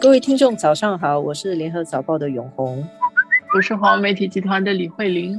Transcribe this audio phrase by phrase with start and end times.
[0.00, 2.82] 各位听众，早上好，我是联合早报的永红，
[3.54, 5.38] 我是华媒体集团的李慧玲。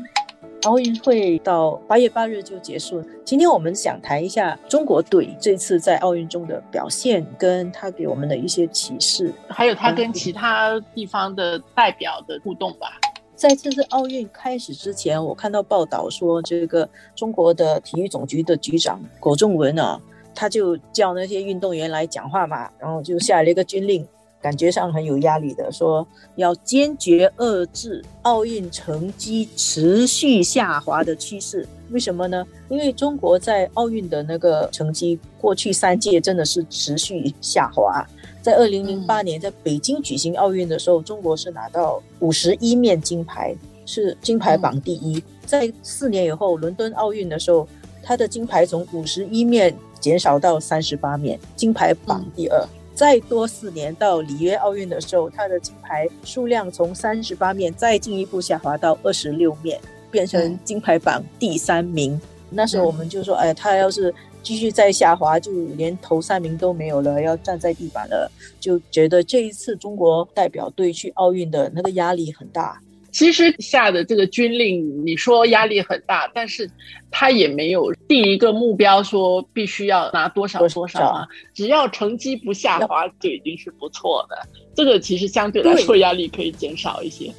[0.66, 13.00] 奥运会到八月八日就结束，今天我们想谈一下中国队这次在奥运中的表现，跟他给我们的一些启示，还有他跟其他地方的代表的互动吧。
[13.34, 20.00] 在这次奥运开始之前，我看到报道说，这个中国的体育总局的局长苟仲文啊，
[20.36, 24.08] 他就叫那些运动员来讲话嘛，然后就下了一个军令。
[24.42, 26.06] 感觉上很有压力的，说
[26.36, 31.68] 要坚决遏制奥运成绩持续下滑的趋势。
[31.92, 32.46] 为什么呢？
[32.70, 38.06] 因为中国在奥运的那个成绩，过去三届真的是持续下滑。
[38.42, 43.56] 在二零零八年在北京举行奥运的时候，中国是拿到五十一面金牌，
[43.86, 45.24] 是金牌榜第一。
[45.46, 47.68] 在四年以后，伦敦奥运的时候，
[48.02, 52.66] 他的金牌从五十一面减少到三十八面，金牌榜第二。
[52.94, 59.80] 再多四年到里约奥运的时候，他的金牌数量从三十八面再进一步下滑到二十六面，
[60.12, 62.20] 变成金牌榜第三名。
[62.50, 68.30] 那时候我们就说，哎，他要是继续再下滑，就连头三名都没有了，要站在地板了。
[68.60, 72.80] 就觉得这一次中国代表队去奥运的那个压力很大。
[73.12, 76.70] 其实下的这个军令，你说压力很大，但是
[77.12, 81.28] 他也没有定一个目标，说必须要拿多少多少啊。
[81.54, 84.38] 只要成绩不下滑，就已经是不错的。
[84.74, 87.34] 这个其实相对来说压力可以减少一些。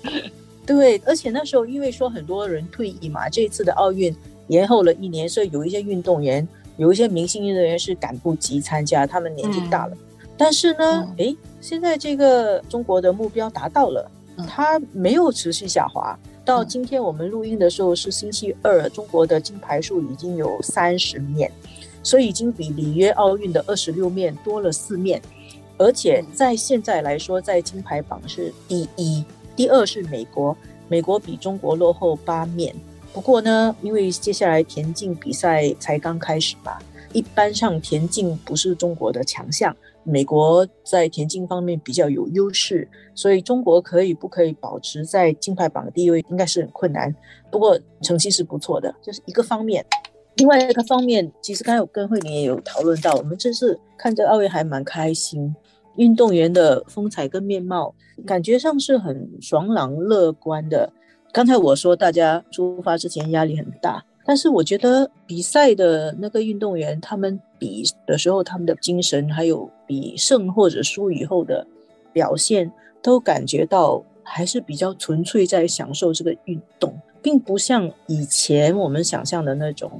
[0.66, 4.14] 对，而且那时候因为说很多人退役嘛，这次的奥运
[4.48, 9.96] 延后了一年，所以有一些运动员，有一些明星运动员是赶不及参加，他们年纪大了。
[10.36, 14.10] 但是呢，哎，现在这个中国的目标达到了。
[14.48, 21.50] 它没有持续下滑，到今天我们录音的时候是星期二，中国的金牌数已经有三十面，
[22.02, 25.20] 所以已经比里约奥运的二十六面多了四面，
[25.78, 30.56] 而且在现在来说，在金牌榜是第一，第二是美国，
[30.88, 32.74] 美国比中国落后八面。
[33.12, 36.80] 不过呢，因为接下来田径比赛才刚开始吧，
[37.12, 39.74] 一般上田径不是中国的强项。
[40.04, 47.14] 美国在田径方面比较有优势，所以中国可以不可以保持在金牌榜的地位，应该是很困难。
[47.52, 49.84] 不过成绩是不错的，这是一个方面。
[50.36, 55.54] 另外一个方面，其实刚才我跟慧玲也有讨论到，我们这次看这奥运还蛮开心，
[55.96, 57.94] 运动员的风采跟面貌，
[58.26, 60.92] 感觉上是很爽朗乐观的。
[61.32, 64.04] 刚才我说大家出发之前压力很大。
[64.24, 71.66] 但是我觉得比赛的那个运动员，他们比的时候，他们的精神，还有比胜或者输以后的
[72.12, 72.70] 表现，
[73.02, 79.90] 都感觉到还是比较纯粹，在享受这个运动，并不像以前我们想象的那种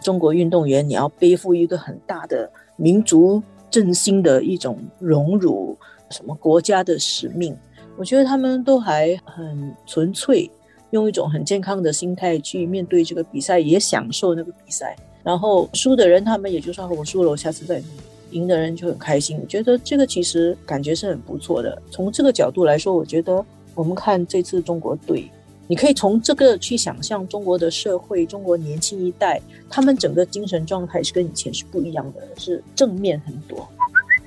[0.00, 5.76] 中国运动员，你要背负一个很大的民族振兴的一种荣辱，
[6.10, 7.56] 什么国家的使命。
[7.96, 10.50] 我觉得他们都还很纯粹。
[10.94, 14.96] 用一种很健康的心态去面对这个比赛，也享受那个比赛。
[15.24, 17.84] 然后输的人，他们也就说我输了，我下次再赢；
[18.30, 19.36] 赢的人就很开心。
[19.40, 21.82] 我觉得这个其实感觉是很不错的。
[21.90, 23.44] 从这个角度来说，我觉得
[23.74, 25.28] 我们看这次中国队，
[25.66, 33.68] 你可以从这个去想象中国的社会，中国年轻一代，他们整个精神状态是跟以前是不一样的，是正面很多。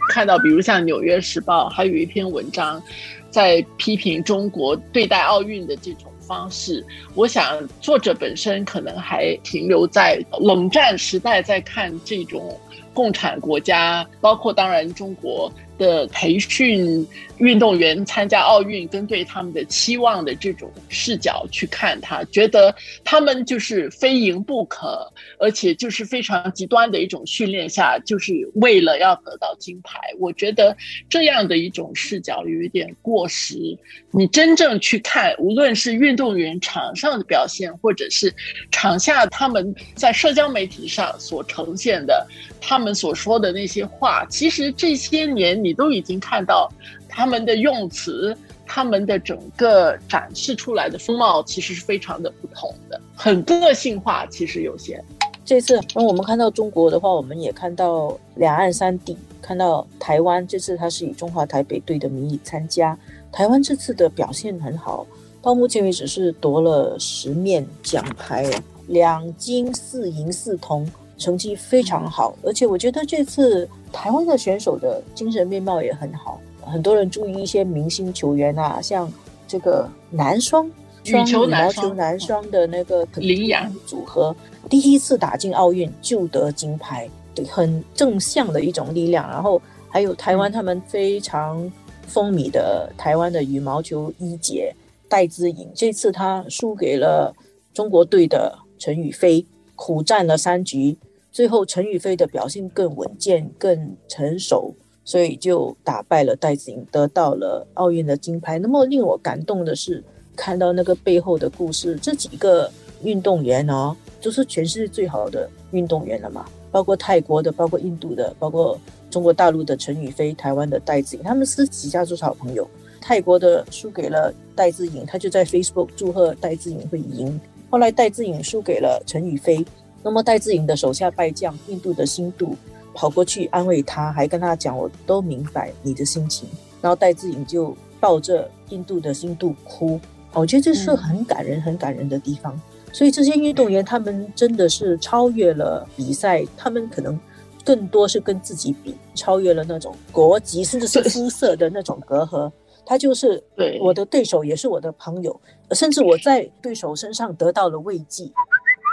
[0.09, 2.83] 看到，比如像《纽约时报》还有一篇文章，
[3.29, 6.11] 在批评中国对待奥运的这种。
[6.27, 12.59] 方式，我想作者本身可能还停留在冷战时代，在看这种
[12.97, 15.53] 共产国家，包括当然中国。
[15.77, 25.07] 的培训运动员参加奥运，跟对他们的期望的这种视角去看，他觉得他们就是非赢不可，
[25.37, 29.99] 而且就是非常极端的一种训练下，就是为了要得到金牌。
[30.17, 30.75] 我觉得
[31.07, 33.77] 这样的一种视角有一点过时。
[34.09, 38.33] 你真正去看，无论是运动员场上的表现，或者是
[38.71, 42.25] 场下他们在社交媒体上所呈现的，
[42.59, 45.57] 他们所说的那些话，其实这些年。
[45.57, 46.71] 你都已经看到
[47.09, 54.25] 他们的用词，他们的整个展示出来的风貌，其实是非常的不同的，很个性化。
[54.27, 55.03] 其实有些，
[55.43, 62.97] 这次那我们看到中国的话，我们也看到两岸三地，看到台湾这次他是以中华台北队的名义参加，
[63.31, 65.07] 台湾这次的表现很好，
[65.41, 68.49] 到目前为止是夺了十面奖牌，
[68.87, 70.87] 两金四银四铜。
[71.17, 76.39] 成绩非常好，而且我觉得这次台湾的选手的精神面貌也很好。
[76.61, 79.11] 很多人注意一些明星球员啊，像
[79.47, 80.69] 这个男双、
[81.05, 84.35] 羽球男双、男双的那个林洋组合，
[84.69, 89.29] 第一次打进奥运就得金牌，对，很正向的一种力量。
[89.29, 91.71] 然后还有台湾他们非常
[92.05, 94.75] 风靡的台湾的羽毛球一姐
[95.07, 97.33] 戴资颖，这次她输给了
[97.73, 100.97] 中国队的陈雨菲，苦战了三局，
[101.37, 104.73] 最后陈雨菲的表现更稳健、更成熟，
[105.05, 108.57] 所以就打败了戴资颖，得到了奥运的金牌。
[108.57, 110.03] 那么令我感动的是，
[110.35, 112.71] 看到那个背后的故事，这几个
[113.03, 116.43] 运动员哦，都是全世界最好的运动员了嘛。
[116.71, 118.75] 包括泰国的，包括印度的，包括
[119.11, 122.67] 中国大陆的陈雨菲，台湾的戴资颖，他们私底下都是好朋友。
[122.99, 127.39] 泰国的输给了戴资颖，他就在 Facebook 祝贺戴资颖会赢。
[127.69, 129.63] 后来戴资颖输给了陈雨菲，
[130.03, 132.55] 那么戴志颖的手下败将印度的新度
[132.93, 136.47] 跑过去安慰他，还跟他讲：“我都明白你的心情。”
[136.81, 139.99] 然后戴志颖就抱着印度的新度哭。
[140.33, 142.59] 我觉得这是很感人、很感人的地方。
[142.93, 147.19] 所以这些运动员，他们真的是超越了比赛，他们可能
[147.65, 152.51] 更多是跟自己比，超越了那种国籍甚至是肤色的那种隔阂。
[152.85, 155.37] 他就是对我的对手，也是我的朋友，
[155.71, 158.31] 甚至我在对手身上得到了慰藉。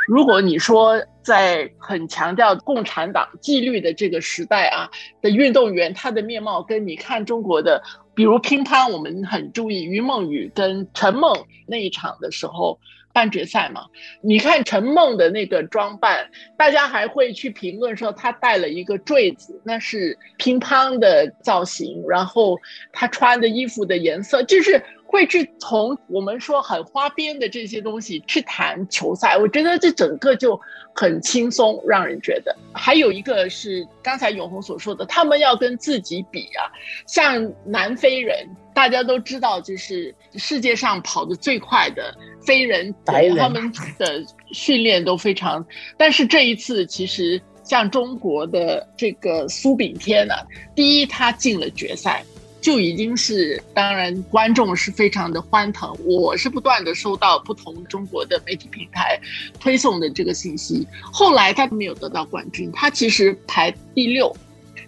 [0.06, 4.90] 如果你说在很强调共产党纪律的这个时代啊
[5.22, 7.82] 的运动员，他的面貌跟你看中国的，
[8.14, 11.34] 比如乒乓，我们很注意于梦雨跟陈梦
[11.66, 12.78] 那一场的时候。
[13.14, 13.82] 半决赛嘛，
[14.22, 16.28] 你看陈梦的那个装扮，
[16.58, 22.02] 大家还会去评论说她戴了一个坠子，那是乒乓的造型。
[22.08, 22.58] 然后
[22.92, 24.82] 她穿的衣服的颜色，就是
[25.14, 29.38] 会去从我们说很花边的这些东西去谈球赛。
[29.38, 30.60] 我觉得这整个就
[30.92, 32.52] 很轻松，让人觉得。
[32.72, 36.66] 还有一个是刚才永红所说的，他们要跟自己比啊，
[37.06, 38.44] 像南非人，
[38.74, 42.12] 大家都知道，就是世界上跑得最快的。
[42.44, 42.92] 非人，
[43.38, 45.64] 他们的训练都非常，
[45.96, 50.34] 但是这一次其实像中国的这个苏炳添呢，
[50.74, 52.22] 第一他进了决赛，
[52.64, 55.94] 就已经是当然观众是非常的欢腾。
[56.02, 59.20] 我是不断的收到不同中国的媒体平台
[59.60, 60.88] 推送的这个信息。
[61.12, 64.34] 后来他没有得到冠军，他其实排第六，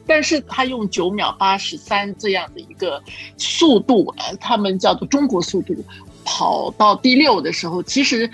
[0.07, 3.03] 但是他用九秒八十三这样的一个
[3.37, 5.77] 速度，呃，他们叫做中国速度。
[6.25, 8.29] 跑到第六的时候，其实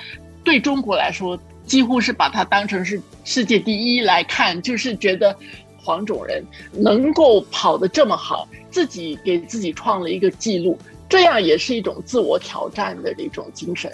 [0.44, 1.36] 对中国来说，
[1.66, 5.36] 几乎是把它当成是世界第一来看，就是觉得
[5.82, 13.92] 黄种人能够跑得这么好，自己给自己创了一个记录，这样也是一种自我挑战的一种精神。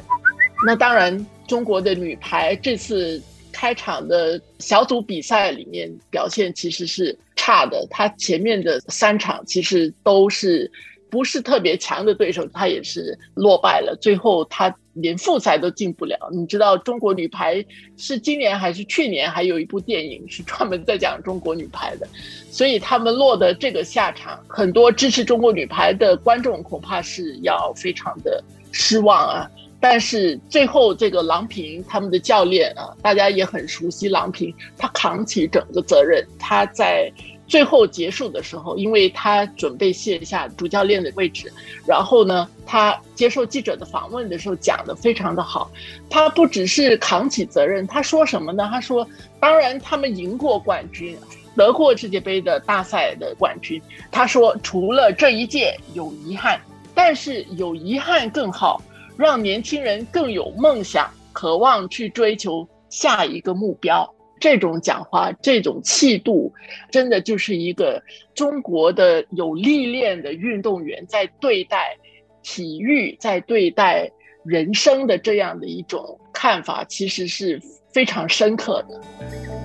[0.67, 10.71] 那当然，中国的女排这次开场的小组比赛里面表现其实是差的，她前面的三场其实都是。
[11.11, 13.97] 不是特别强的对手，他也是落败了。
[14.01, 16.17] 最后他连复赛都进不了。
[16.33, 17.65] 你知道中国女排
[17.97, 22.07] 是今年还是去年还有一部电影是专门在讲中国女排的，
[22.51, 29.51] 所以他们落的这个下场，很多支持中国女排的观众恐怕是要非常的失望啊。
[29.81, 37.13] 但是最后这个郎平他们的教练啊，大家也很熟悉郎平，他扛起整个责任，他在。
[37.49, 41.51] 最后结束的时候，因为他准备卸下主教练的位置，
[41.87, 45.71] 然后呢，他接受记者的访问的时候讲的非常的好。
[46.11, 48.69] 他不只是扛起责任，他说什么呢？
[48.71, 49.09] 他说
[49.41, 51.17] ：“当然，他们赢过冠军，
[51.57, 53.81] 得过世界杯的大赛的冠军。”
[54.13, 56.61] 他说：“除了这一届有遗憾，
[56.95, 58.83] 但是有遗憾更好，
[59.17, 64.07] 让年轻人更有梦想，渴望去追求下一个目标。”
[64.41, 66.53] 这种讲话，这种气度，
[66.91, 68.03] 真的就是一个
[68.35, 71.97] 中国的有历练的运动员在对待
[72.43, 74.11] 体育、在对待
[74.45, 77.61] 人生的这样的一种看法，其实是
[77.93, 79.58] 非常深刻的。